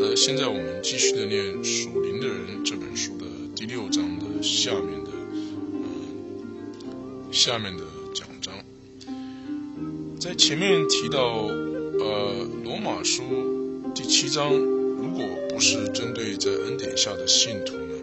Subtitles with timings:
[0.00, 5.10] 的，现在我们继续的念《属灵的人》这本书的第六章的下面的，
[5.74, 7.84] 嗯，下面的
[8.14, 8.54] 讲章。
[10.18, 11.42] 在前面提到，
[12.00, 12.34] 呃，
[12.64, 13.22] 《罗马书》
[13.92, 17.94] 第七章，如果不是针对在恩典下的信徒呢，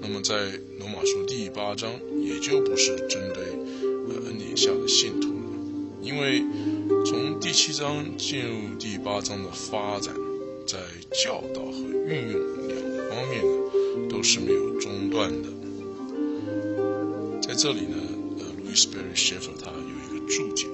[0.00, 0.36] 那么在
[0.78, 1.90] 《罗马书》第八章
[2.20, 3.42] 也就不是针对
[4.08, 5.34] 呃恩典下的信徒了，
[6.00, 6.44] 因为
[7.04, 10.14] 从第七章进入第八章的发展。
[10.72, 10.78] 在
[11.22, 11.72] 教导和
[12.08, 12.80] 运用两
[13.10, 15.50] 方面呢，都是没有中断的。
[17.42, 17.96] 在这里呢，
[18.38, 20.68] 呃，Louis Berry 先生他有一个注解，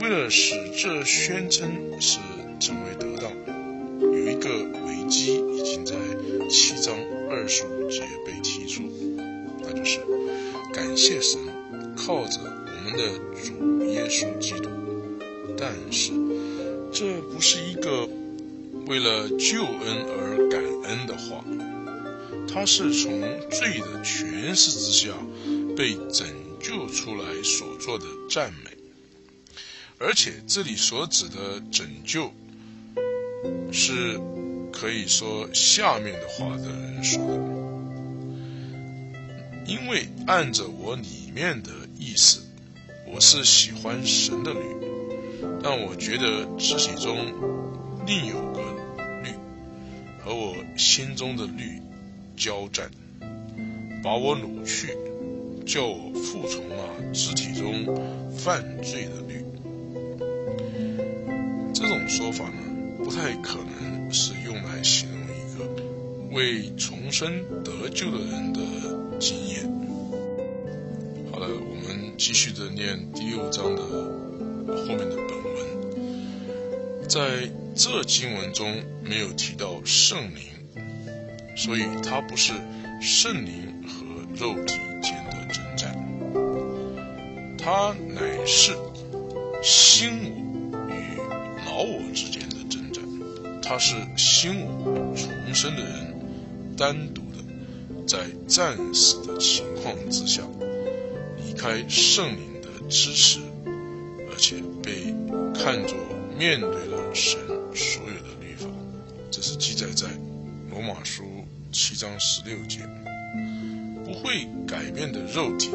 [0.00, 2.20] 为了使这宣称是
[2.60, 3.32] 成为得当，
[4.00, 4.48] 有一个
[4.86, 5.96] 危机已经在
[6.48, 6.94] 七章
[7.28, 8.84] 二十五节被提出，
[9.64, 9.98] 那就是
[10.72, 11.40] 感谢神，
[11.96, 14.70] 靠着我们的主耶稣基督。
[15.58, 16.12] 但是，
[16.92, 18.08] 这不是一个。
[18.86, 21.42] 为了救恩而感恩的话，
[22.46, 25.08] 他是从罪的权势之下
[25.74, 26.28] 被拯
[26.60, 28.70] 救出来所做的赞美，
[29.98, 32.30] 而且这里所指的拯救，
[33.72, 34.20] 是
[34.70, 37.38] 可以说下面的话的人说的，
[39.66, 42.40] 因为按着我里面的意思，
[43.06, 44.60] 我是喜欢神的律，
[45.62, 47.16] 但我觉得自己中
[48.06, 48.52] 另有。
[50.24, 51.82] 和我心中的律
[52.34, 52.90] 交战，
[54.02, 54.96] 把我掳去，
[55.66, 57.94] 叫我服从了肢体中
[58.34, 59.44] 犯罪的律。
[61.74, 62.56] 这种说法呢，
[63.04, 65.68] 不太可能是用来形容一个
[66.34, 68.60] 为重生得救的人的
[69.20, 69.70] 经验。
[71.30, 75.43] 好了，我们继续的念第六章的后面的本，
[77.08, 77.50] 在。
[77.76, 80.44] 这经文中没有提到圣灵，
[81.56, 82.52] 所以它不是
[83.00, 84.04] 圣灵和
[84.36, 85.98] 肉体间的征战，
[87.58, 88.76] 它乃是
[89.60, 90.36] 心
[90.70, 91.18] 我与
[91.66, 93.02] 老我之间的征战。
[93.60, 96.14] 它是心我重生的人
[96.76, 100.42] 单独的在战死的情况之下
[101.38, 103.40] 离开圣灵的支持，
[104.30, 105.12] 而且被
[105.60, 105.96] 看作
[106.38, 107.40] 面对了神。
[107.74, 108.66] 所有的律法，
[109.30, 110.08] 这是记载在
[110.70, 111.22] 罗马书
[111.72, 112.80] 七章十六节。
[114.04, 115.70] 不会改变的肉体，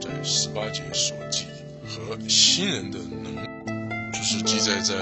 [0.00, 1.46] 在十八节所记
[1.84, 3.34] 和新人的能，
[4.12, 4.94] 就是记载在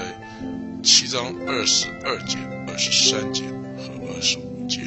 [0.82, 3.44] 七章二十二节、二十三节
[3.76, 4.80] 和二十五节。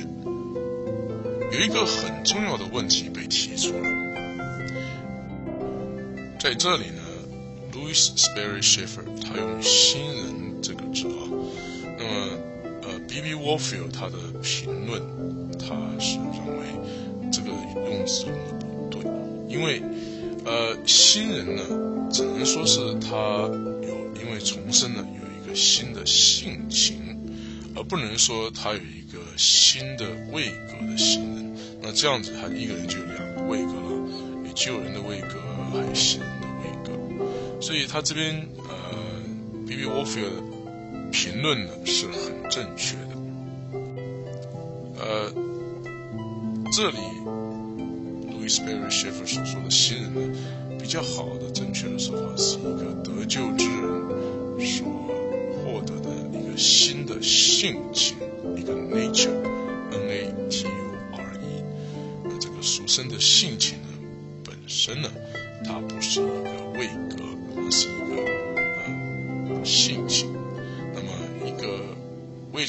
[1.52, 3.88] 有一个很重要的问题被提出了，
[6.40, 7.04] 在这里呢
[7.72, 11.28] ，Louis Sperry Schaeffer 他用新人这个字啊。
[11.98, 12.40] 那么，
[12.82, 13.22] 呃，B.
[13.22, 13.34] B.
[13.36, 15.02] Warfield 他的评论，
[15.60, 16.66] 他是认为
[17.32, 19.04] 这个用词用的不对，
[19.48, 19.82] 因为，
[20.46, 23.18] 呃，新人呢，只能说是他
[23.84, 26.96] 有因为重生呢有一个新的性情，
[27.76, 31.56] 而不能说他有一个新的位格的新人。
[31.82, 33.92] 那这样子，他一个人就有两个位格了，
[34.46, 35.40] 有旧人的位格，
[35.72, 37.62] 还有新人的位格。
[37.62, 38.48] 所以他这边，
[39.74, 39.78] 呃，B.
[39.78, 39.86] B.
[39.86, 40.54] Warfield。
[41.12, 43.16] 评论呢是很正确的，
[44.98, 45.32] 呃，
[46.72, 46.98] 这里
[48.32, 50.20] Louis Berry s h e f e r 所说的新人呢，
[50.82, 54.10] 比较好的正确的说法是一个得救之人
[54.60, 54.88] 所
[55.64, 58.18] 获得的一个新的性情，
[58.58, 60.70] 一个 nature，n a t u
[61.16, 61.64] r e，
[62.24, 63.88] 那这个属生的性情呢，
[64.44, 65.08] 本身呢，
[65.64, 66.02] 它不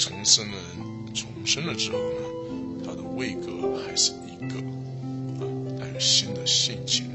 [0.04, 4.58] 重生的人重生了之后呢，他的位格还是一个，
[5.40, 5.48] 啊，
[5.80, 7.10] 他有新的性情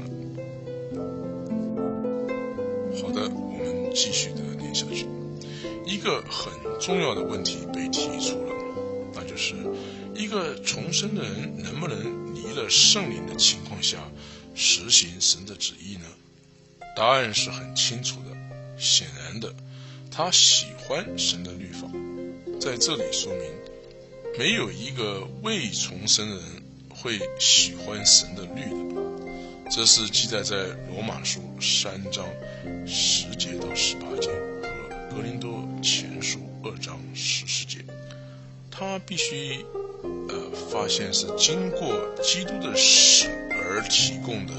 [3.00, 5.06] 好的，我们继续的念下去。
[5.86, 8.52] 一个很重要的问题被提出了，
[9.14, 9.54] 那就是
[10.16, 13.98] 一个重生的人能不能离了圣灵的情况下
[14.56, 16.06] 实行神的旨意呢？
[16.96, 18.36] 答案是很清楚的，
[18.76, 19.54] 显然的，
[20.10, 21.88] 他喜欢神的律法。
[22.60, 23.50] 在这里说明，
[24.38, 26.44] 没有一个未重生的人
[26.90, 28.60] 会喜欢神的律
[28.94, 29.00] 的。
[29.70, 32.26] 这是记载在罗马书三章
[32.86, 34.28] 十节到十八节
[34.60, 37.78] 和格林多前书二章十四节。
[38.70, 39.64] 他必须，
[40.28, 44.52] 呃，发现是经过基督的死而提供的，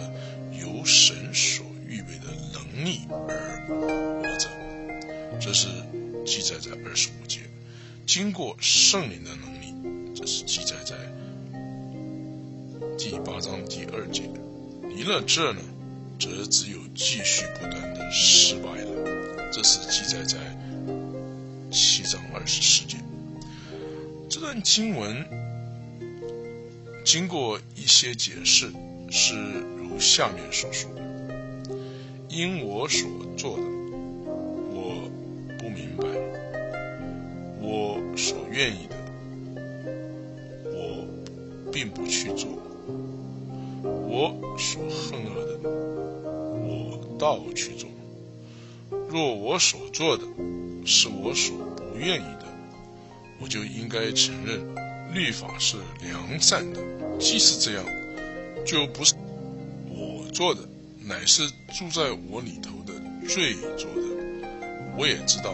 [0.59, 4.49] 由神所预备的能力而活着。
[5.39, 5.67] 这是
[6.25, 7.41] 记载在二十五节。
[8.13, 9.73] 经过圣灵的能力，
[10.13, 10.97] 这是记载在
[12.97, 14.23] 第八章第二节。
[14.89, 15.61] 离了这呢，
[16.19, 20.37] 则只有继续不断的失败了，这是记载在
[21.71, 22.97] 七章二十四节。
[24.29, 25.25] 这段经文
[27.05, 28.73] 经过一些解释，
[29.09, 29.35] 是
[29.77, 30.91] 如下面所说：
[32.27, 33.63] 因我所做的，
[34.73, 35.09] 我
[35.57, 36.03] 不明白；
[38.61, 38.95] 愿意的，
[40.65, 41.07] 我
[41.71, 42.47] 并不去做；
[43.81, 45.69] 我所恨恶的，
[46.61, 47.89] 我倒去做。
[49.09, 50.23] 若我所做的
[50.85, 52.45] 是我所不愿意的，
[53.39, 54.59] 我就应该承认
[55.11, 56.79] 律法是良善的。
[57.17, 57.83] 即使这样，
[58.63, 59.15] 就不是
[59.89, 60.61] 我做的，
[60.99, 62.93] 乃是住在我里头的
[63.27, 64.01] 罪做的。
[64.95, 65.51] 我也知道，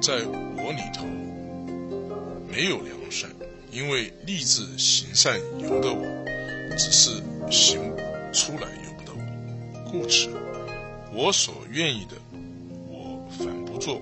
[0.00, 1.04] 在我里头
[2.60, 3.30] 没有良善，
[3.72, 6.04] 因为立志行善由得我，
[6.76, 7.80] 只是行
[8.34, 9.90] 出来由不得我。
[9.90, 10.28] 故此，
[11.10, 12.16] 我所愿意的，
[12.86, 13.98] 我反不做；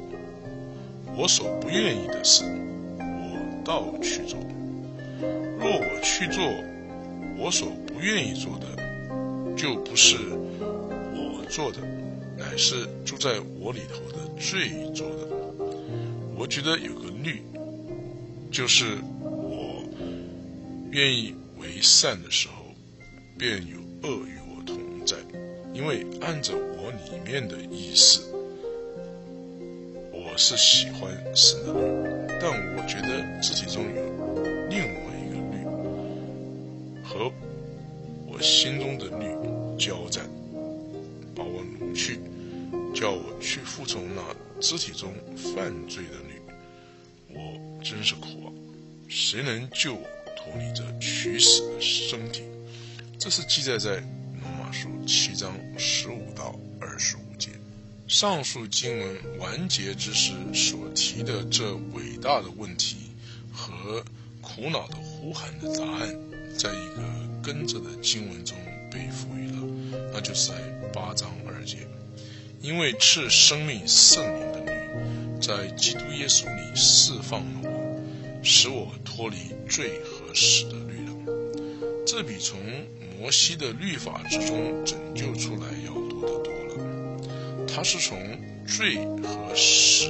[1.16, 2.42] 我所不愿意的事，
[2.98, 4.36] 我倒去做。
[5.56, 6.42] 若我去做
[7.38, 8.66] 我所不愿意做的，
[9.56, 10.16] 就不是
[11.14, 11.78] 我做的，
[12.36, 15.28] 乃是住在我里头的罪做的。
[16.36, 17.40] 我觉得有个律，
[18.50, 19.84] 就是我
[20.90, 22.64] 愿意为善的时候，
[23.38, 25.16] 便有恶与我同在，
[25.72, 28.22] 因为按着我里面的意思。
[30.12, 34.02] 我是喜欢神的，但我觉得肢体中有
[34.68, 35.64] 另外一个律
[37.04, 37.32] 和
[38.26, 39.26] 我心中的律
[39.78, 40.28] 交战，
[41.34, 42.18] 把我掳去，
[42.94, 44.22] 叫我去服从那
[44.60, 46.40] 肢体中犯罪的律。
[47.88, 48.52] 真是苦啊！
[49.08, 50.06] 谁能救我
[50.36, 52.42] 脱离这取死的身体？
[53.18, 53.96] 这是记载在
[54.42, 57.48] 罗马书七章十五到二十五节。
[58.06, 62.96] 上述经文完结之时所提的这伟大的问题
[63.50, 64.04] 和
[64.42, 66.14] 苦恼的呼喊的答案，
[66.58, 67.02] 在一个
[67.42, 68.54] 跟着的经文中
[68.90, 70.56] 被赋予了，那就是在
[70.92, 71.78] 八章二节。
[72.60, 77.77] 因为赐生命圣灵的你，在基督耶稣里释放了我，
[78.50, 79.36] 使我脱离
[79.68, 81.12] 罪和死的律了。
[82.06, 82.58] 这比从
[83.20, 87.66] 摩西的律法之中拯救出来要多得多。
[87.66, 88.18] 它是从
[88.66, 90.08] 罪和死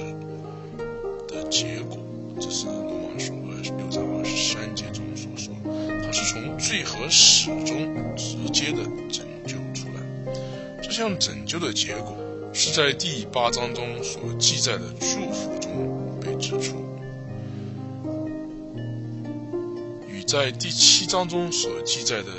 [1.26, 1.98] 的结果，
[2.40, 5.52] 这是罗马书二十六章二十三节中所说，
[6.04, 10.32] 它是从罪和死中直接的拯救出来。
[10.80, 12.16] 这项拯救的结果
[12.54, 16.77] 是在第八章中所记载的祝福中被指出，
[20.28, 22.30] 在第七章中所记载的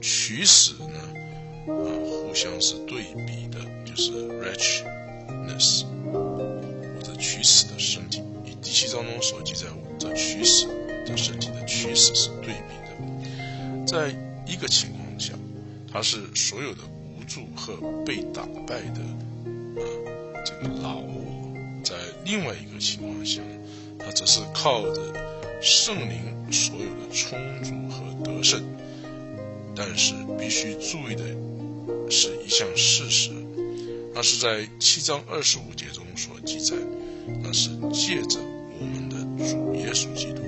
[0.00, 0.98] 取死呢，
[1.68, 3.60] 啊，互相是对比的。
[3.84, 4.10] 就是
[4.40, 9.66] retchness 或者取死的身体，与第七章中所记载
[9.98, 10.66] 这取死
[11.06, 13.86] 的身体的取死是对比的。
[13.86, 14.08] 在
[14.46, 15.34] 一个情况下，
[15.92, 19.00] 他是所有的无助和被打败的
[19.76, 19.84] 啊
[20.42, 21.54] 这个老我；
[21.84, 21.94] 在
[22.24, 23.42] 另外一个情况下，
[23.98, 25.12] 他则是靠着
[25.60, 28.62] 圣灵所有的充足和得胜。
[29.74, 31.24] 但是必须注意的
[32.10, 33.30] 是一项事实。
[34.14, 36.74] 那是在七章二十五节中所记载，
[37.42, 38.38] 那是借着
[38.80, 40.40] 我们的主耶稣基督，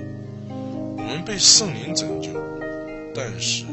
[0.49, 2.31] 我们被圣灵拯救，
[3.15, 3.65] 但是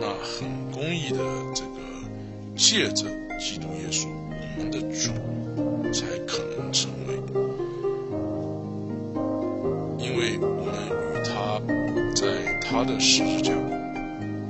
[0.00, 1.18] 那很公义的
[1.54, 1.78] 这个
[2.56, 3.04] 借着
[3.38, 5.12] 基督耶稣，我们的主
[5.92, 7.14] 才可能成为，
[12.70, 13.54] 他的十字架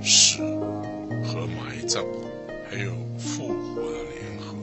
[0.03, 0.39] 死
[1.23, 2.05] 和埋葬，
[2.69, 4.57] 还有复活的联合。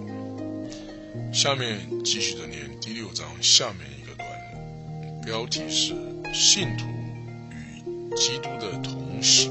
[1.32, 5.96] 下面继续的念第六章下面一个段落，标题是
[6.36, 6.86] “信徒
[7.56, 7.82] 与
[8.18, 9.50] 基督的同死”。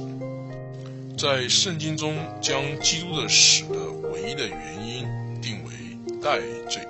[1.17, 5.07] 在圣经中，将基督的死的唯一的原因
[5.41, 5.73] 定为
[6.21, 6.87] 代罪，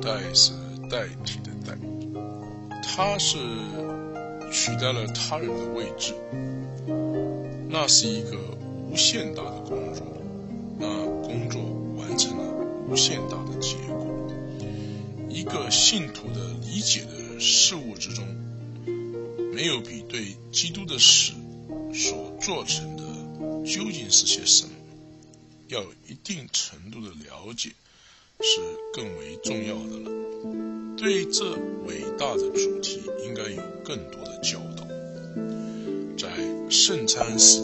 [0.00, 0.52] 代是
[0.88, 1.76] 代替的代，
[2.80, 3.38] 他是
[4.50, 6.14] 取代了他人的位置，
[7.68, 8.36] 那是一个
[8.90, 10.06] 无限大的工作，
[10.78, 10.86] 那
[11.22, 11.60] 工作
[11.96, 12.44] 完成了
[12.88, 14.06] 无限大的结果。
[15.28, 18.26] 一个信徒的理解的事物之中，
[19.52, 21.32] 没有比对基督的死
[21.92, 23.02] 所做成的
[23.64, 24.72] 究竟是些什么，
[25.68, 27.70] 要有一定程度的了解，
[28.40, 28.60] 是
[28.94, 30.10] 更为重要的了。
[30.98, 31.52] 对这
[31.86, 34.84] 伟大的主题，应该有更多的教导。
[36.18, 36.28] 在
[36.68, 37.60] 圣餐时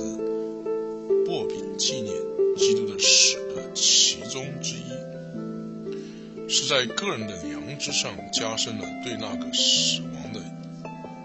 [1.26, 2.14] 薄饼纪念
[2.56, 10.40] 基督的死的其中之一，是在个人的良知上加深了对那个死亡的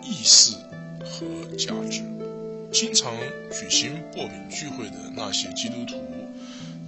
[0.03, 0.55] 意识
[1.05, 2.01] 和价值。
[2.71, 3.13] 经常
[3.51, 5.95] 举行薄饼聚会的那些基督徒，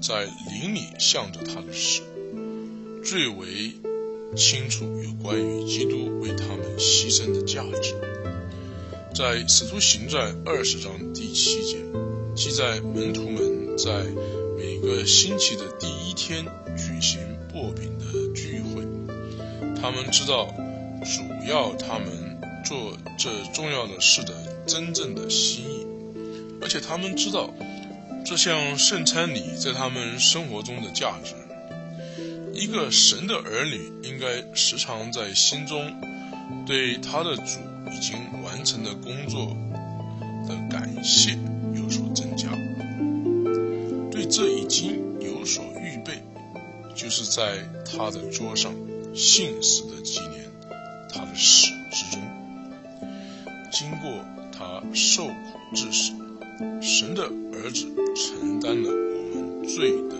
[0.01, 2.01] 在灵里向着他的死，
[3.03, 3.71] 最为
[4.35, 7.93] 清楚有关于基督为他们牺牲的价值。
[9.13, 11.77] 在《使徒行传》二十章第七节，
[12.35, 14.05] 记载门徒们在
[14.57, 16.45] 每个星期的第一天
[16.77, 17.19] 举行
[17.51, 18.83] 薄饼的聚会，
[19.81, 20.53] 他们知道
[21.03, 24.33] 主要他们做这重要的事的。
[24.67, 25.87] 真正的心意，
[26.61, 27.51] 而且他们知道
[28.23, 31.33] 这项圣餐礼在他们生活中的价值。
[32.61, 35.99] 一个神的儿女应该时常在心中
[36.63, 37.43] 对他的主
[37.91, 39.57] 已经完成的工作
[40.47, 41.35] 的感谢
[41.73, 42.49] 有所增加。
[44.11, 46.21] 对这已经有所预备，
[46.95, 48.71] 就是在他的桌上
[49.15, 50.45] 信实的纪念
[51.11, 52.21] 他的死之中，
[53.71, 54.23] 经过。
[54.53, 55.33] 他受苦
[55.73, 56.11] 致死，
[56.81, 60.15] 神的儿子承担了我们罪的，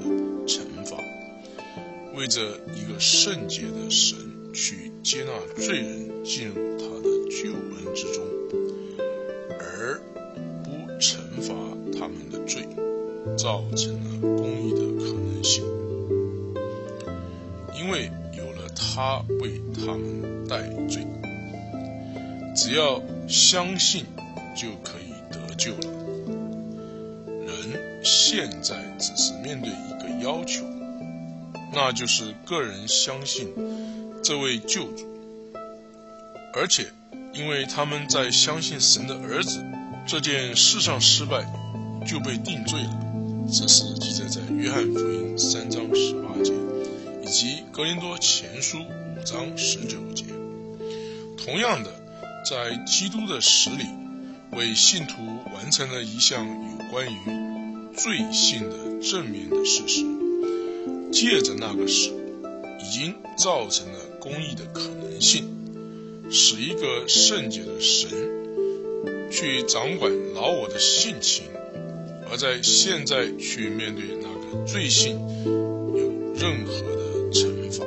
[2.16, 2.42] 为着
[2.76, 4.18] 一个圣洁的神
[4.54, 8.24] 去接纳罪人进入他的救恩之中，
[9.60, 10.02] 而
[10.64, 11.54] 不惩罚
[11.98, 12.68] 他们的罪，
[13.38, 15.64] 造成了公义的可能性。
[17.76, 21.06] 因为有了他为他们代罪，
[22.56, 24.06] 只要相信。
[24.54, 25.90] 就可以得救了。
[27.48, 30.66] 人现在只是面对一个要求，
[31.74, 33.48] 那就是个人相信
[34.24, 35.06] 这位救主，
[36.54, 36.92] 而且
[37.34, 39.64] 因为他们在相信神的儿子
[40.06, 41.46] 这件事上失败，
[42.06, 43.00] 就被定罪了。
[43.48, 46.54] 这是记载在约翰福音三章十八节，
[47.24, 50.26] 以及格林多前书五章十九节。
[51.38, 51.92] 同样的，
[52.50, 53.86] 在基督的死里。
[54.52, 55.16] 为信徒
[55.56, 60.04] 完成了一项有关于罪性的正面的事实，
[61.12, 62.10] 借着那个死，
[62.80, 65.46] 已经造成了公义的可能性，
[66.32, 68.10] 使一个圣洁的神
[69.32, 71.46] 去掌管老我的性情，
[72.30, 77.86] 而在现在去面对那个罪性有任何的惩罚，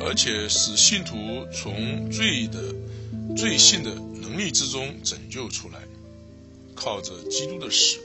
[0.00, 1.16] 而且使信徒
[1.52, 2.74] 从罪的
[3.36, 3.90] 罪性的
[4.20, 5.80] 能力之中拯救出来。
[6.76, 7.98] 靠着基督的死，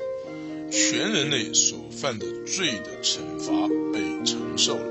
[0.71, 4.83] 全人类所犯的罪的惩罚被承受了，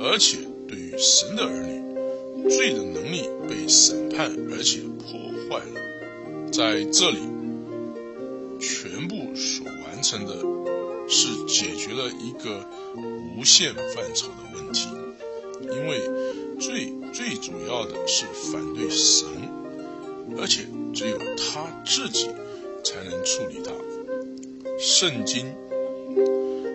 [0.00, 6.50] 而且对于神的儿女，罪的能力被审判而且破坏了。
[6.52, 7.18] 在这里，
[8.60, 10.36] 全部所完成的
[11.08, 12.64] 是解决了一个
[13.36, 14.88] 无限范畴的问题，
[15.62, 16.00] 因为
[16.58, 19.28] 罪最主要的是反对神，
[20.38, 22.28] 而且只有他自己。
[22.86, 23.72] 才能处理它。
[24.86, 25.46] 圣经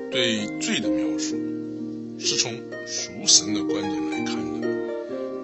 [0.09, 1.35] 对罪的描述
[2.17, 2.51] 是从
[2.87, 4.67] 赎神的观点来看的，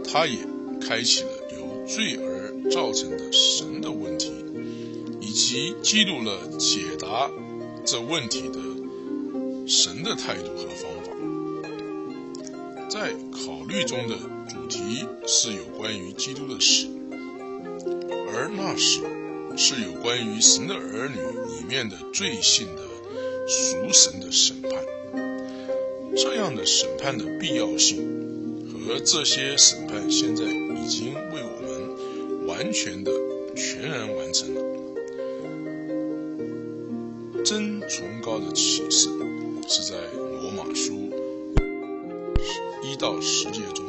[0.04, 0.40] 它也
[0.82, 4.32] 开启了由罪而造成的神的问题，
[5.22, 7.30] 以及记录了解答
[7.86, 8.60] 这问题的
[9.68, 11.12] 神的态度和方法。
[12.90, 14.16] 在考虑中的
[14.50, 16.88] 主题是有关于基督的死，
[18.34, 19.02] 而那时。
[19.58, 22.82] 是有关于神的儿女里面的罪性的
[23.48, 24.72] 赎神的审判，
[26.16, 33.12] 这样的审判的必要性和这些审判现在已经为我们完全的
[33.56, 34.62] 全然完成了。
[37.44, 39.10] 真崇高的启示
[39.68, 39.98] 是在
[40.42, 41.10] 罗马书
[42.84, 43.85] 一到十节中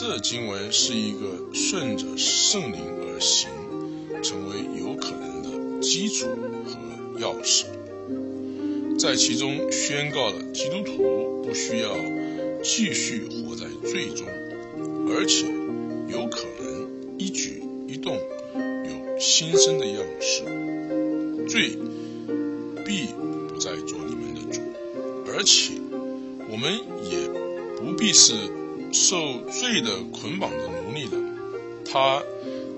[0.00, 3.50] 这经文是一个顺着圣灵而行，
[4.22, 6.28] 成为有可能的基础
[6.64, 7.64] 和钥匙，
[8.96, 11.96] 在其中宣告了基督徒不需要
[12.62, 14.24] 继续活在罪中，
[15.08, 15.46] 而且
[16.12, 20.44] 有可能一举一动有新生的样式，
[21.48, 21.76] 罪
[22.86, 23.08] 必
[23.48, 24.60] 不再做你们的主，
[25.26, 25.72] 而且
[26.48, 27.28] 我们也
[27.76, 28.34] 不必是。
[28.92, 31.12] 受罪的捆绑的奴隶了，
[31.84, 32.22] 他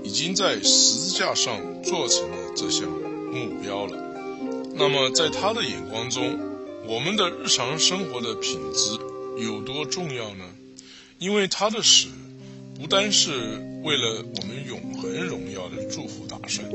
[0.03, 3.97] 已经在十字架上做成了这项目标了。
[4.75, 6.39] 那么，在他的眼光中，
[6.87, 8.99] 我们的日常生活的品质
[9.45, 10.45] 有多重要呢？
[11.19, 12.09] 因为他的死
[12.81, 13.31] 不单是
[13.85, 16.67] 为了我们永恒荣耀的祝福打算，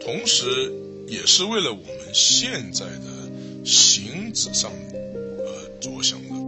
[0.00, 0.70] 同时
[1.06, 6.47] 也是为了我们现在的行止上呃着想的。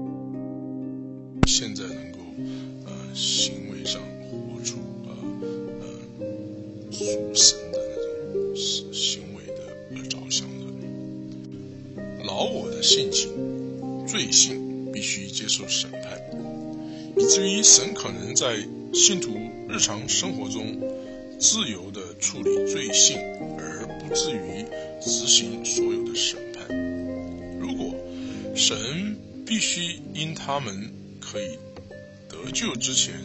[12.41, 13.31] 老我的性情
[14.09, 16.19] 罪性必须接受审判。
[17.15, 18.57] 以至于神可能在
[18.95, 19.37] 信徒
[19.69, 20.81] 日常生活中
[21.39, 23.19] 自由地处理罪性，
[23.59, 24.65] 而不至于
[25.03, 26.67] 执行所有的审判。
[27.61, 27.95] 如果
[28.57, 31.59] 神必须因他们可以
[32.27, 33.17] 得救之前，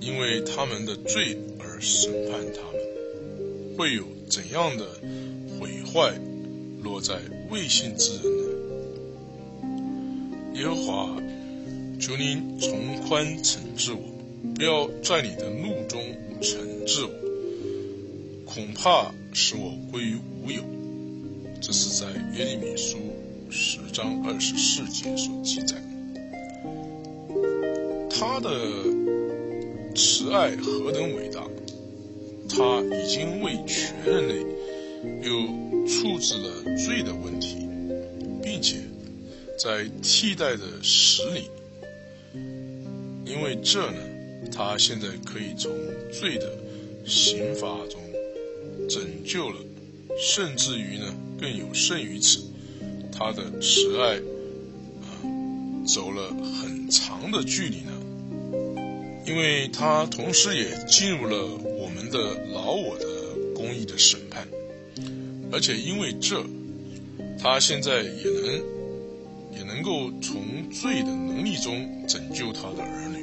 [0.00, 4.84] 因为他们的罪而审判他们，会有怎样的
[5.60, 6.12] 毁坏
[6.86, 7.16] 落在
[7.50, 8.44] 未信之人呢？
[10.54, 11.16] 耶和华。
[11.98, 13.98] 求您从宽惩治我，
[14.54, 15.98] 不要在你的怒中
[16.42, 17.10] 惩治我，
[18.44, 20.14] 恐怕使我归于
[20.44, 20.62] 无有。
[21.62, 22.98] 这是在耶利米书
[23.48, 25.76] 十章二十四节所记载。
[28.10, 28.50] 他的
[29.94, 31.42] 慈爱何等伟大！
[32.50, 34.44] 他已经为全人类
[35.22, 35.46] 又
[35.86, 37.68] 处置了罪的问题，
[38.42, 38.76] 并且
[39.58, 41.50] 在替代的使里。
[43.24, 43.98] 因为这呢，
[44.52, 45.70] 他现在可以从
[46.12, 46.56] 罪的
[47.06, 48.00] 刑罚中
[48.88, 49.56] 拯救了，
[50.18, 52.40] 甚至于呢更有甚于此，
[53.12, 54.16] 他的慈爱
[55.02, 55.20] 啊
[55.86, 57.92] 走了很长的距离呢，
[59.26, 63.06] 因为他同时也进入了我们的老我的
[63.54, 64.46] 公义的审判，
[65.56, 66.44] 而且因为这，
[67.38, 68.76] 他现在也能。
[69.56, 73.22] 也能够从罪的能力中拯救他的儿女。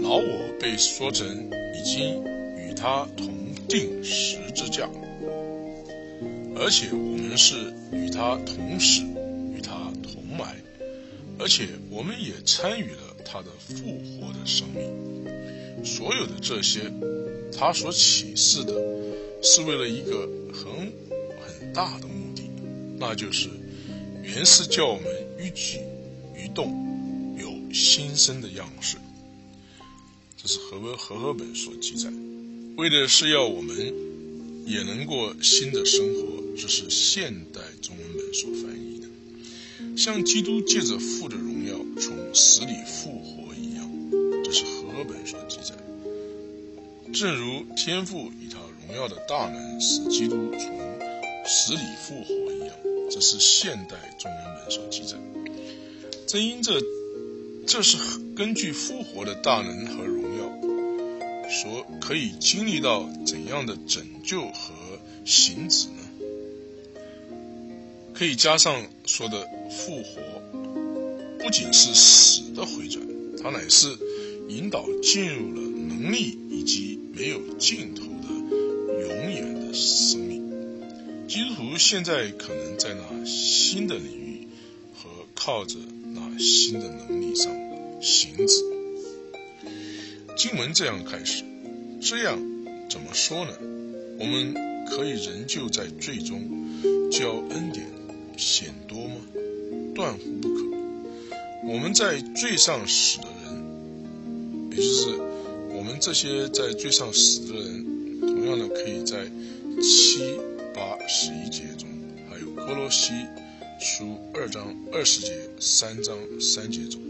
[0.00, 1.26] 老我被说成
[1.74, 2.22] 已经
[2.56, 3.26] 与他同
[3.68, 4.88] 定十字架，
[6.54, 7.56] 而且我们是
[7.90, 9.02] 与他同死，
[9.52, 10.54] 与他同埋，
[11.40, 15.84] 而且我们也参与了他的复活的生命。
[15.84, 16.82] 所有的这些，
[17.52, 18.72] 他所启示的，
[19.42, 20.92] 是为了一个很
[21.42, 22.42] 很大的目的，
[22.98, 23.48] 那就是。
[24.22, 25.04] 原是叫我们
[25.38, 25.78] 于举
[26.34, 28.96] 一动有新生的样式，
[30.34, 32.10] 这是和文和合本所记载，
[32.76, 33.76] 为的是要我们
[34.66, 43.90] 也能过新的生活，这是现代中文本所翻译的，像基督借着父的荣耀从死里复活一样，
[44.42, 45.74] 这是和本所记载。
[47.12, 50.98] 正如天父以他荣耀的大能使基督从
[51.46, 52.70] 死里复活一样。
[53.10, 55.16] 这是现代中文本所记载。
[56.26, 56.80] 正因这，
[57.66, 57.98] 这是
[58.34, 60.50] 根据复活的大能和荣耀，
[61.48, 64.74] 所可以经历到怎样的拯救和
[65.24, 66.02] 行止呢？
[68.14, 70.20] 可以加上说的复活，
[71.38, 73.06] 不仅是死的回转，
[73.42, 73.88] 它乃是
[74.48, 75.60] 引导进入了
[76.04, 78.28] 能力以及没有尽头的
[79.08, 80.52] 永远的生命。
[81.26, 84.46] 基督徒现在可能在那新的领域
[84.94, 85.76] 和靠着
[86.12, 87.50] 那新的能力上
[88.02, 88.62] 行止。
[90.36, 91.42] 经文这样开始，
[92.02, 92.38] 这样
[92.90, 93.52] 怎么说呢？
[94.18, 96.38] 我们可以仍旧在最终
[97.10, 97.86] 叫恩典
[98.36, 99.14] 显多吗？
[99.94, 100.64] 断乎不可。
[101.66, 105.18] 我们在罪上死的人，也就是
[105.84, 109.30] 我们这些在罪上死的人，同样的可以在
[109.82, 110.40] 七。
[110.74, 111.86] 八十一节中，
[112.28, 113.12] 还有哥罗西
[113.78, 117.00] 书二章二十节、三章三节中，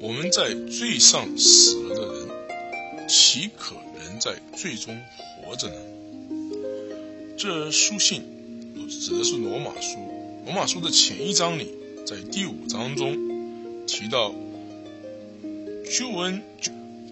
[0.00, 4.98] 我们在罪上死了的人，岂可能在罪中
[5.44, 5.76] 活着呢？
[7.36, 8.24] 这书信
[8.88, 9.98] 指的是罗马书。
[10.46, 11.68] 罗马书的前一章里，
[12.04, 14.34] 在第五章中提到
[15.96, 16.42] 救恩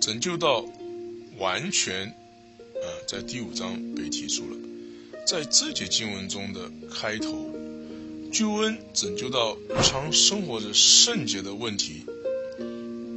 [0.00, 0.64] 拯救到
[1.38, 4.56] 完全，啊，在第五章被提出了。
[5.26, 7.50] 在这节经文中的开头，
[8.32, 12.02] 救恩拯救到日常生活的圣洁的问题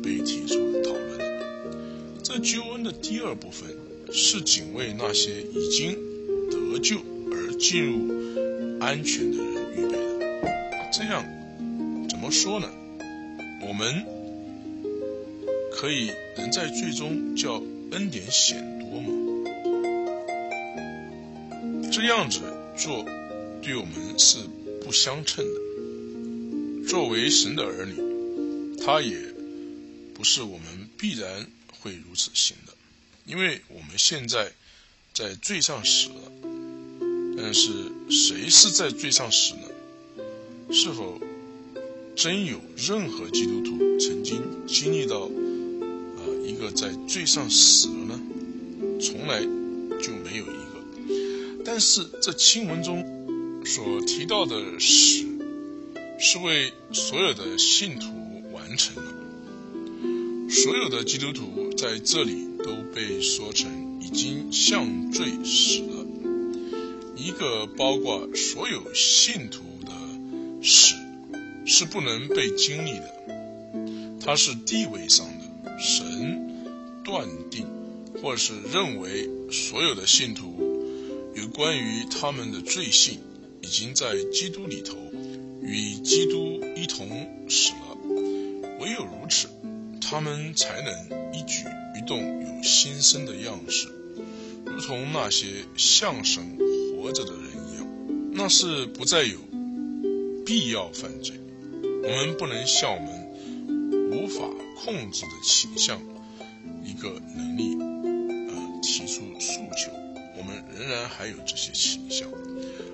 [0.01, 1.19] 被提出了讨论。
[2.23, 3.69] 这救恩的第二部分
[4.12, 5.95] 是仅为那些已经
[6.49, 6.97] 得救
[7.32, 10.89] 而进入安全的人预备的。
[10.93, 11.25] 这样
[12.10, 12.69] 怎么说呢？
[13.67, 14.06] 我们
[15.71, 19.13] 可以能在最终叫恩典显多吗。
[21.91, 22.41] 这样子
[22.76, 23.06] 做，
[23.62, 24.39] 对我们是
[24.84, 26.88] 不相称的。
[26.88, 27.95] 作为神的儿女，
[28.78, 29.17] 他也
[30.13, 31.47] 不是我们必然
[31.82, 32.73] 会如此行的，
[33.26, 34.52] 因为我们现在
[35.13, 36.32] 在罪上死了。
[37.38, 37.69] 但是
[38.10, 39.62] 谁是在罪上死呢？
[40.71, 41.19] 是否
[42.15, 45.30] 真有任何基督徒曾经经历到
[46.47, 48.21] 一个在罪上死了呢？
[49.01, 49.41] 从来
[50.01, 51.63] 就没有一个。
[51.65, 53.03] 但是这经文中
[53.65, 55.25] 所提到的死，
[56.17, 58.07] 是为所有的信徒
[58.53, 59.13] 完成了。
[60.49, 66.05] 所有的基督徒在这里都被说成已经向罪死了。
[67.17, 69.91] 一个包括所有信徒的
[70.63, 70.95] 死
[71.65, 75.37] 是不能被经历的，它是地位上的。
[75.80, 77.65] 神断定，
[78.21, 80.56] 或是认为所有的信徒
[81.36, 83.19] 有关于他们的罪性，
[83.62, 84.95] 已经在基督里头
[85.62, 87.97] 与基督一同死了。
[88.80, 89.47] 唯有如此，
[90.01, 91.65] 他们才能一举
[91.97, 93.88] 一动有新生的样式，
[94.65, 96.58] 如同那些相声。
[96.99, 97.88] 活着的人一样，
[98.34, 99.38] 那是不再有
[100.43, 101.36] 必要犯罪。
[102.03, 104.41] 我们不能像我们无法
[104.84, 106.00] 控制的倾向
[106.84, 107.76] 一个能力，
[108.50, 109.92] 呃，提出诉求。
[110.38, 112.30] 我们仍然还有这些倾向，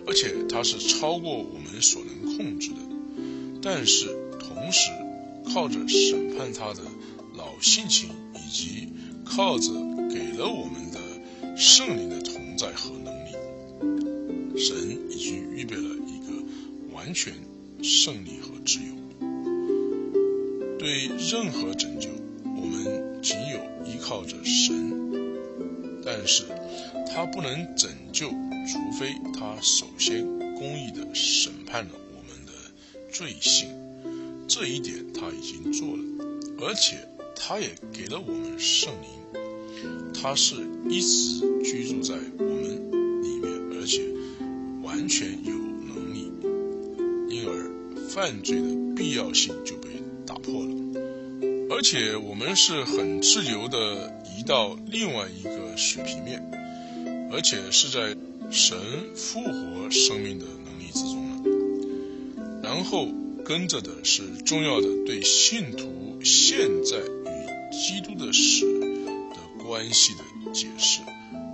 [0.08, 2.78] 而且它是超过我们所能控制的。
[3.62, 4.08] 但是
[4.40, 4.90] 同时，
[5.54, 6.82] 靠着审判他的
[7.36, 8.90] 老性情，以及
[9.26, 9.72] 靠着
[10.10, 13.32] 给了我们的圣灵的同在和能力。
[14.58, 16.34] 神已经预备了一个
[16.94, 17.34] 完全
[17.82, 19.03] 胜利和自由。
[20.84, 22.10] 对任何拯救，
[22.44, 25.00] 我们仅有依靠着神。
[26.04, 26.44] 但是，
[27.08, 32.52] 他不能拯救，除非他首先公义的审判了我们的
[33.10, 33.70] 罪行。
[34.46, 36.04] 这一点他已经做了，
[36.60, 36.98] 而且
[37.34, 39.08] 他也给了我们圣灵。
[40.14, 40.56] 他是
[40.90, 44.02] 一直居住在我们里面，而且。
[44.84, 46.30] 完全有能力，
[47.30, 47.72] 因而
[48.10, 49.82] 犯罪的必要性就。
[51.74, 56.40] 而且我们是很自由的移到另外一个水平面，
[57.32, 58.16] 而且是在
[58.52, 58.78] 神
[59.16, 62.62] 复活生命的能力之中了。
[62.62, 63.08] 然后
[63.44, 71.02] 跟着的是重要的对信徒现在与基督的死的关系的解释。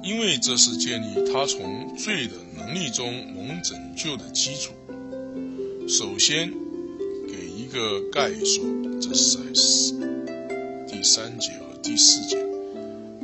[0.03, 4.73] 因为这是建立他从罪的能力中蒙拯救的基础。
[5.88, 6.53] 首先，
[7.25, 8.65] 给一个概说，
[9.01, 9.43] 这是在
[10.99, 12.35] 第三节和第四节，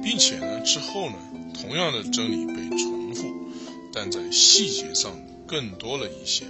[0.02, 1.16] 并且呢，之后呢，
[1.54, 3.26] 同样的真理被重复，
[3.92, 5.12] 但在细节上
[5.46, 6.46] 更多了一些。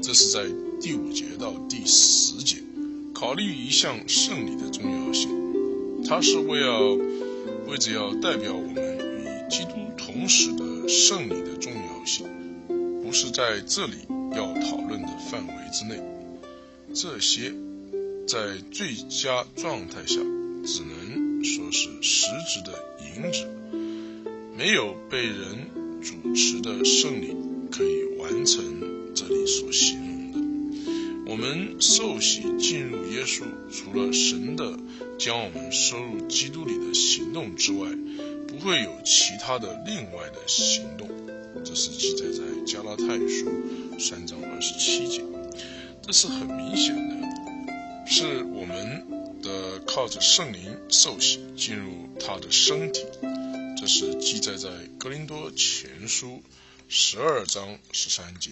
[0.00, 0.46] 这是在
[0.80, 2.62] 第五节到第十节，
[3.14, 5.28] 考虑一项胜利的重要性，
[6.08, 6.94] 它是为要
[7.66, 9.50] 为着要代表我们与。
[9.50, 12.26] 基督同时的胜利的重要性，
[13.02, 13.96] 不是在这里
[14.34, 16.00] 要讨论的范围之内。
[16.94, 17.52] 这些
[18.26, 20.20] 在最佳状态下，
[20.64, 22.72] 只能说是实质的
[23.16, 23.46] 引子，
[24.56, 25.68] 没有被人
[26.02, 27.34] 主持的胜利
[27.70, 31.30] 可以完成这里所形容的。
[31.30, 34.78] 我们受洗进入耶稣，除了神的
[35.18, 37.88] 将我们收入基督里的行动之外。
[38.46, 41.08] 不会有其他的另外的行动，
[41.64, 43.48] 这是记载在加拉太书
[43.98, 45.22] 三章二十七节。
[46.02, 47.26] 这是很明显的，
[48.06, 49.06] 是我们
[49.42, 53.04] 的靠着圣灵受洗进入他的身体。
[53.78, 56.42] 这是记载在格林多前书
[56.88, 58.50] 十二章十三节。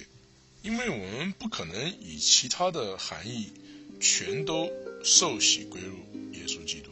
[0.62, 3.52] 因为我们不可能以其他的含义
[4.00, 4.70] 全都
[5.04, 5.94] 受洗归入
[6.32, 6.90] 耶稣基督。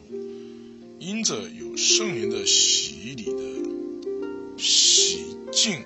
[0.99, 5.83] 因着有圣灵的洗礼的洗净，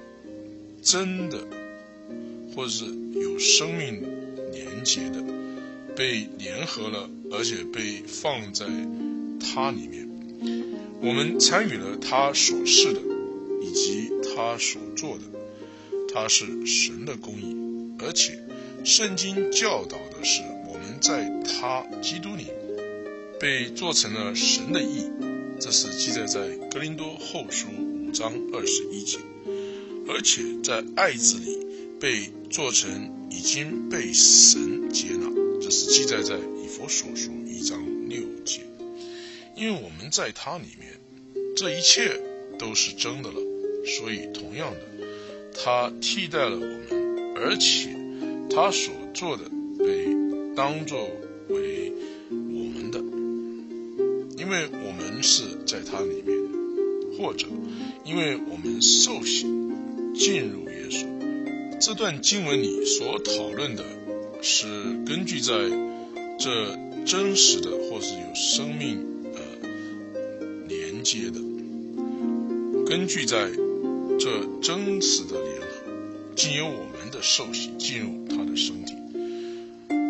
[0.82, 1.46] 真的，
[2.56, 4.02] 或者是有生命
[4.54, 5.22] 连接的，
[5.96, 8.66] 被联合了，而且被放在
[9.40, 10.08] 他里面，
[11.02, 13.02] 我们参与了他所示的，
[13.62, 15.24] 以及他所做的，
[16.14, 17.56] 他是神的公义，
[18.00, 18.40] 而且
[18.84, 22.48] 圣经教导的是我们在他基督里。
[23.40, 25.10] 被做成了神的意，
[25.60, 29.18] 这是记载在格林多后书五章二十一节，
[30.08, 31.58] 而且在爱子里
[32.00, 35.26] 被做成已经被神接纳，
[35.72, 38.62] 是记载在以佛所书一章六节。
[39.56, 41.00] 因为我们在他里面，
[41.56, 42.20] 这一切
[42.60, 43.42] 都是真的了，
[43.86, 44.80] 所以同样的，
[45.54, 47.96] 他替代了我们，而且
[48.50, 49.46] 他所做的
[49.80, 50.08] 被
[50.56, 51.10] 当作
[51.48, 51.92] 为
[52.30, 53.00] 我们的，
[54.38, 54.50] 因。
[54.52, 56.38] 为我们是在他里面，
[57.18, 57.48] 或者
[58.04, 59.44] 因为我们受洗
[60.14, 61.08] 进入耶稣。
[61.80, 63.86] 这段经文里所讨论的
[64.44, 64.66] 是
[65.06, 65.54] 根据在
[66.40, 66.76] 这
[67.06, 69.40] 真实的或是有生命呃
[70.68, 71.40] 连接的，
[72.86, 73.52] 根据在
[74.20, 75.68] 这真实的联合，
[76.36, 78.96] 经由我们的受洗进入他的身体，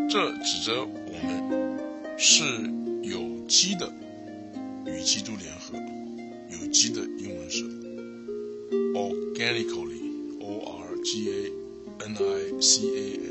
[0.09, 1.77] 这指着我们
[2.17, 2.43] 是
[3.03, 3.93] 有机的
[4.85, 5.77] 与基督联合，
[6.49, 7.65] 有机的英文是
[8.93, 11.51] organically，o r g a。
[12.03, 13.30] N I C A L L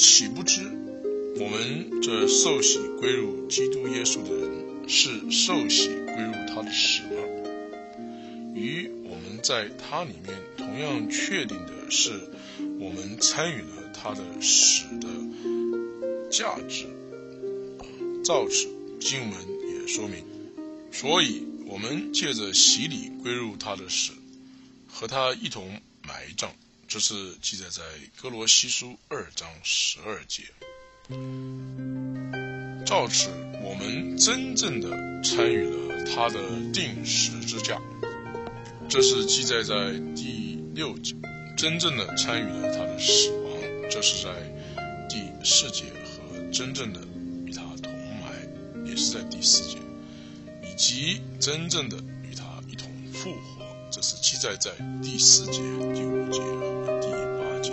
[0.00, 0.62] 岂不知
[1.36, 7.22] 我们这受洗归入基督耶稣的人，是受洗归入他的使吗？
[8.54, 12.18] 与我们在他里面同样确定的是，
[12.80, 15.08] 我们参与了他的使的
[16.30, 16.86] 价值。
[18.24, 19.32] 造此经文
[19.68, 20.24] 也说明，
[20.90, 24.12] 所以我们借着洗礼归入他的使，
[24.88, 26.50] 和他一同埋葬。
[26.90, 27.82] 这是记载在
[28.20, 30.42] 哥罗西书二章十二节。
[32.84, 33.28] 照此，
[33.62, 34.90] 我们真正的
[35.22, 36.40] 参与了他的
[36.72, 37.80] 定时之架。
[38.88, 41.14] 这是记载在第六节，
[41.56, 43.56] 真正的参与了他的死亡。
[43.88, 44.32] 这是在
[45.08, 47.00] 第四节和真正的
[47.46, 49.78] 与他同埋，也是在第四节，
[50.64, 51.98] 以及真正的
[52.28, 53.59] 与他一同复活。
[53.90, 54.70] 这是记载在
[55.02, 55.58] 第四节、
[55.92, 57.72] 第五节和第八节，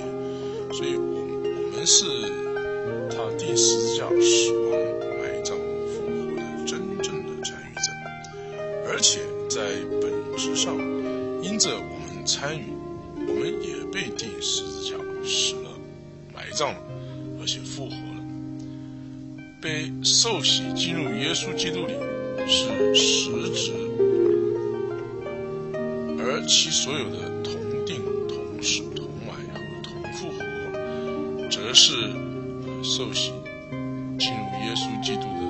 [0.73, 2.05] 所以，我我们是
[3.11, 4.71] 他第十字架死亡、
[5.21, 5.55] 埋葬、
[5.93, 7.91] 复活的真正的参与者，
[8.89, 9.61] 而且在
[10.01, 10.75] 本质上，
[11.43, 12.73] 因着我们参与，
[13.27, 15.69] 我们也被钉十字架死了、
[16.33, 16.79] 埋葬了，
[17.39, 18.23] 而且复活了，
[19.61, 21.93] 被受洗进入耶稣基督里，
[22.47, 23.86] 是实质。
[26.47, 27.53] 其所有的同
[27.85, 30.39] 定、同死、同埋和同复活，
[31.49, 31.91] 则是
[32.81, 33.33] 受洗
[34.17, 35.41] 进入耶稣基督的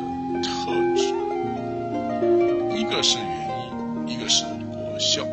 [0.41, 0.49] 特
[0.95, 1.13] 质。
[2.75, 3.27] 一个是原
[4.07, 5.23] 因，一个是果效，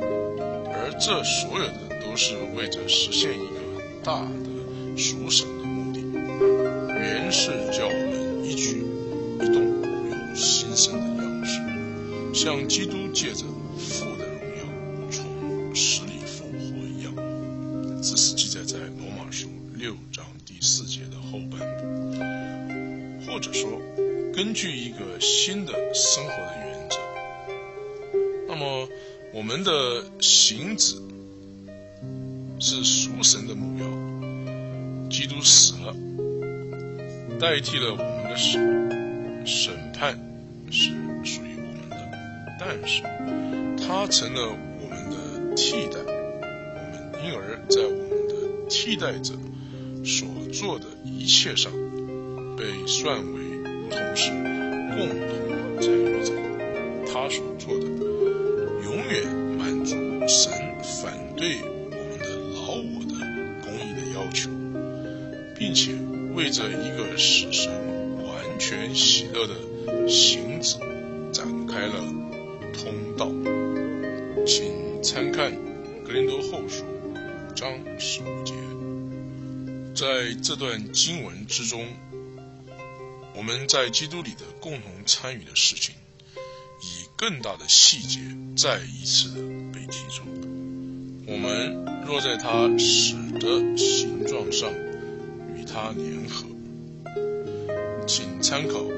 [0.71, 3.55] 而这所有的都是为着实现一个
[4.05, 6.05] 大的属神的目的。
[6.89, 8.85] 原是叫我们一举
[9.41, 11.59] 一动有新生的样式，
[12.35, 13.47] 像基督借着
[21.51, 21.61] 本
[23.27, 23.81] 或者说
[24.35, 26.99] 根据一个新的生活的原则，
[28.49, 28.89] 那么
[29.33, 30.97] 我们的行止
[32.61, 33.87] 是属神的目标。
[35.11, 35.95] 基督死了，
[37.39, 40.19] 代替了我们的审审判
[40.73, 40.91] 是
[41.23, 41.97] 属于我们的，
[42.59, 43.03] 但是
[43.77, 44.49] 他成了
[44.81, 48.35] 我们的替代，我们因而在我们的
[48.69, 49.35] 替代者
[50.05, 51.73] 所做的一切上
[52.57, 53.45] 被算为。
[53.91, 54.31] 同时，
[54.97, 56.33] 共同参与者
[57.13, 57.85] 他所做的，
[58.83, 59.27] 永远
[59.59, 59.95] 满足
[60.27, 60.51] 神
[60.83, 63.13] 反对我们的老我的
[63.63, 64.49] 公义的要求，
[65.57, 65.93] 并且
[66.35, 67.71] 为着一个使神
[68.25, 70.44] 完全喜乐的行
[80.45, 81.89] 这段经文之中。
[83.35, 85.95] 我们在基督里的共同参与的事情，
[86.83, 88.21] 以更大的细节
[88.55, 89.41] 再一次的
[89.73, 90.23] 被提出。
[91.27, 94.71] 我们若在他使的形状上
[95.57, 96.47] 与他联合，
[98.07, 98.81] 请参考《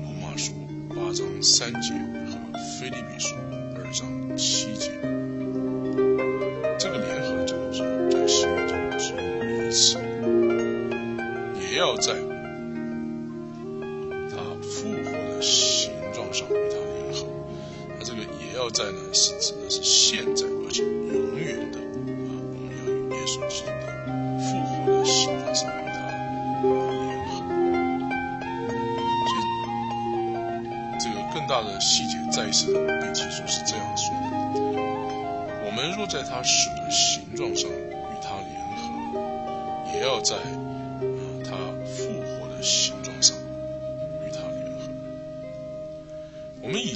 [0.00, 0.52] 罗马书》
[0.88, 3.34] 八章三节和《菲利比书》
[3.76, 4.90] 二章七节。
[12.02, 12.35] 也要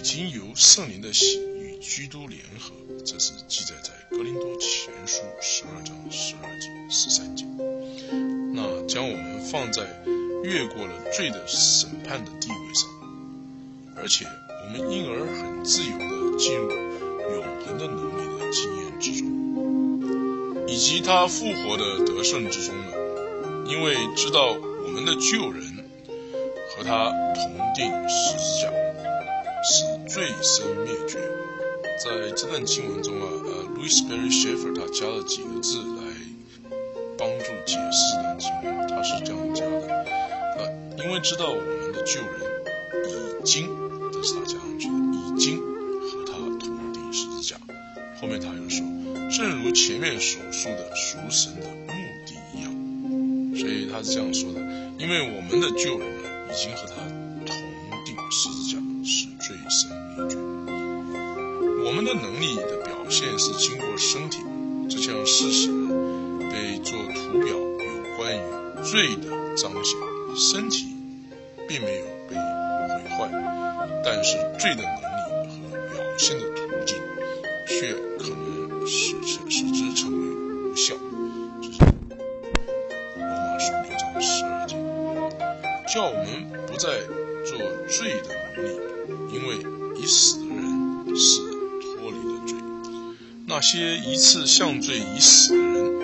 [0.01, 1.61] 经由圣灵的喜与。
[1.81, 2.75] 基督联合，
[3.07, 7.47] 这是记载在《格林多前书》十二章十二节、十三节。
[8.53, 9.83] 那将我们放在
[10.45, 12.87] 越过了罪的审判的地位上，
[13.97, 22.93] 而且我们因而很自由地进入永恒的能力的经验之中，以及他复活的得胜之中呢？
[23.67, 25.63] 因为知道我们的旧人
[26.77, 28.71] 和他同定十字架，
[29.65, 31.21] 使罪身灭绝。
[32.03, 36.03] 在这段经文中啊，呃，Louis Berry Schaeffer 他加了几个字来
[37.17, 39.87] 帮助解释这段经文，他是这样加的：
[40.59, 42.41] 呃，因为知道我们的旧人
[43.41, 43.71] 已经，
[44.13, 47.57] 这是他加上去的，已经和他同定十字架。
[48.21, 48.85] 后面他又说，
[49.31, 51.93] 正如前面所述的赎神的目
[52.27, 52.75] 的一样，
[53.57, 54.59] 所以他是这样说的：
[54.99, 56.09] 因为我们的旧人，
[56.51, 56.97] 已经和他
[57.47, 57.55] 同
[58.05, 58.80] 定十字架，
[61.91, 64.39] 我们的能力的表现是经过身体
[64.89, 65.69] 这项事实
[66.49, 68.41] 被做图表，有关于
[68.85, 69.99] 罪的彰显。
[70.37, 70.95] 身体
[71.67, 73.29] 并没有被毁坏，
[74.05, 74.95] 但是罪的能
[75.43, 76.97] 力和表现的途径
[77.67, 80.19] 却可能使成使之成为
[80.71, 80.95] 无效。
[81.61, 81.79] 这是
[83.17, 84.77] 罗马书六章十二节，
[85.93, 87.01] 叫我们不再
[87.45, 90.39] 做罪的奴隶，因为已死
[93.61, 96.01] 那些一次向罪已死的人，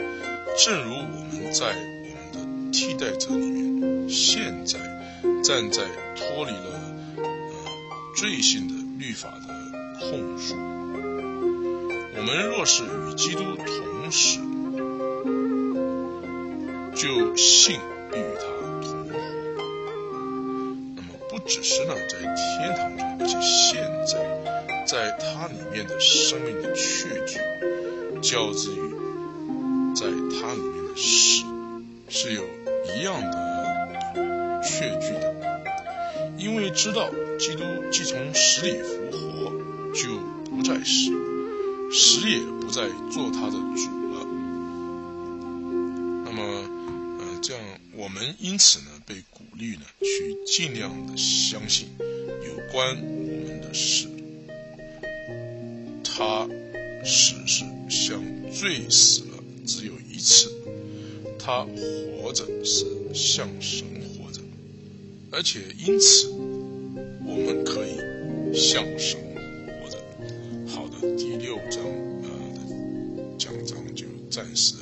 [0.59, 4.79] 正如我们在我们的替代者里面，现在
[5.43, 7.25] 站在脱离了呃
[8.15, 9.49] 罪性的律法的
[10.01, 10.55] 控诉。
[12.15, 14.39] 我们若是与基督同时，
[16.95, 17.77] 就信
[18.13, 18.43] 与他
[18.83, 19.15] 同活。
[20.95, 23.81] 那么不只是呢在天堂中，而且现
[24.87, 25.17] 在。
[25.19, 27.39] 它里面的生命的确据，
[28.23, 28.81] 较之于
[29.95, 31.45] 在它里面的死，
[32.09, 32.43] 是有
[32.97, 35.35] 一样的确据的。
[36.39, 39.53] 因为知道基督既从死里复活，
[39.93, 40.19] 就
[40.51, 41.13] 不再死，
[41.93, 44.27] 死也不再做他的主了。
[46.25, 46.43] 那么，
[47.21, 47.63] 呃，这样
[47.95, 54.09] 我们因此呢，被鼓励呢，去尽量的相信有关我们的事。
[56.19, 56.49] 他
[57.05, 60.49] 死是像罪死了，只有一次；
[61.39, 61.67] 他
[62.23, 64.41] 活着是像神活着，
[65.31, 67.99] 而且因此我们可以
[68.59, 69.21] 向神
[69.67, 69.99] 活着。
[70.67, 71.85] 好的，第六章
[72.23, 72.61] 啊的
[73.37, 74.77] 讲章就暂时